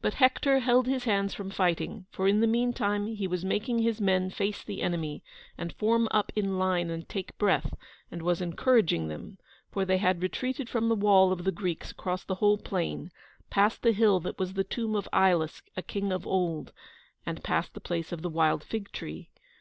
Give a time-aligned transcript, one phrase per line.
[0.00, 4.00] But Hector held his hands from fighting, for in the meantime he was making his
[4.00, 5.24] men face the enemy
[5.58, 7.74] and form up in line and take breath,
[8.12, 9.38] and was encouraging them,
[9.72, 13.10] for they had retreated from the wall of the Greeks across the whole plain,
[13.50, 16.72] past the hill that was the tomb of Ilus, a king of old,
[17.26, 19.30] and past the place of the wild fig tree.